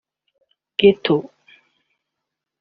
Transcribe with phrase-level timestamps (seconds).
[0.77, 1.17] ghetto